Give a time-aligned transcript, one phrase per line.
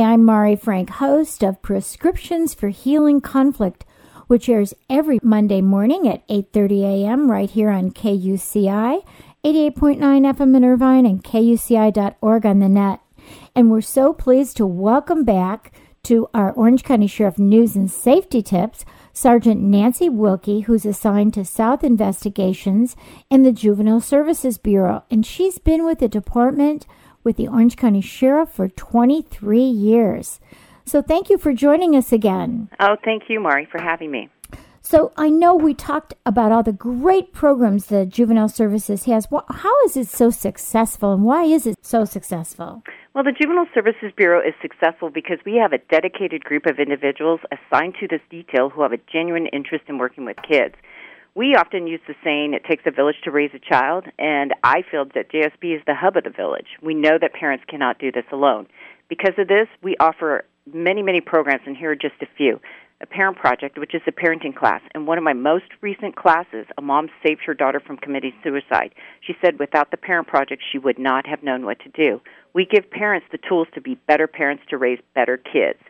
[0.00, 3.84] I'm Mari Frank, host of Prescriptions for Healing Conflict,
[4.26, 7.30] which airs every Monday morning at 8:30 a.m.
[7.30, 9.04] right here on KUCI
[9.44, 13.00] 88.9 FM in Irvine and KUCI.org on the net.
[13.54, 15.72] And we're so pleased to welcome back
[16.04, 21.44] to our Orange County Sheriff News and Safety Tips Sergeant Nancy Wilkey, who's assigned to
[21.44, 22.96] South Investigations
[23.28, 25.04] in the Juvenile Services Bureau.
[25.10, 26.86] And she's been with the department
[27.24, 30.40] with the Orange County Sheriff for 23 years.
[30.84, 32.68] So thank you for joining us again.
[32.80, 34.28] Oh, thank you, Mari, for having me.
[34.84, 39.28] So I know we talked about all the great programs the Juvenile Services has.
[39.48, 42.82] How is it so successful and why is it so successful?
[43.14, 47.40] Well, the Juvenile Services Bureau is successful because we have a dedicated group of individuals
[47.52, 50.74] assigned to this detail who have a genuine interest in working with kids.
[51.34, 54.82] We often use the saying, it takes a village to raise a child, and I
[54.90, 56.66] feel that JSB is the hub of the village.
[56.82, 58.66] We know that parents cannot do this alone.
[59.08, 62.60] Because of this, we offer many, many programs, and here are just a few
[63.02, 64.80] a parent project, which is a parenting class.
[64.94, 68.94] And one of my most recent classes, a mom saved her daughter from committing suicide.
[69.20, 72.20] She said without the parent project, she would not have known what to do.
[72.54, 75.80] We give parents the tools to be better parents to raise better kids.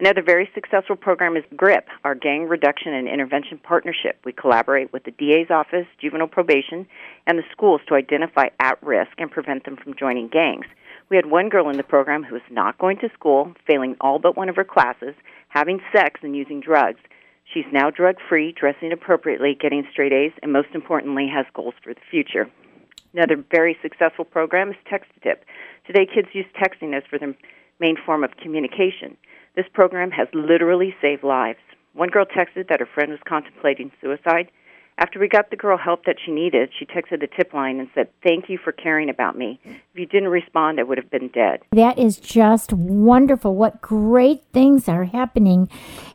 [0.00, 4.18] Another very successful program is GRIP, our Gang Reduction and Intervention Partnership.
[4.24, 6.86] We collaborate with the DA's office, juvenile probation,
[7.26, 10.66] and the schools to identify at risk and prevent them from joining gangs.
[11.10, 14.18] We had one girl in the program who was not going to school, failing all
[14.18, 15.14] but one of her classes,
[15.48, 17.00] having sex, and using drugs.
[17.52, 21.92] She's now drug free, dressing appropriately, getting straight A's, and most importantly, has goals for
[21.92, 22.48] the future.
[23.12, 25.44] Another very successful program is Text Tip.
[25.86, 27.34] Today, kids use texting as for their
[27.78, 29.18] main form of communication.
[29.54, 31.58] This program has literally saved lives.
[31.94, 34.50] One girl texted that her friend was contemplating suicide.
[34.98, 37.88] After we got the girl help that she needed, she texted the tip line and
[37.94, 39.58] said, Thank you for caring about me.
[39.64, 41.60] If you didn't respond, I would have been dead.
[41.72, 43.56] That is just wonderful.
[43.56, 45.68] What great things are happening.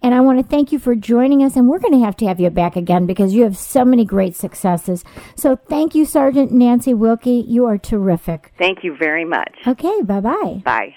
[0.04, 1.56] And I want to thank you for joining us.
[1.56, 4.06] And we're going to have to have you back again because you have so many
[4.06, 5.04] great successes.
[5.36, 7.44] So thank you, Sergeant Nancy Wilkey.
[7.48, 8.54] You are terrific.
[8.60, 9.54] Thank you very much.
[9.66, 10.62] Okay, bye-bye.
[10.64, 10.96] Bye.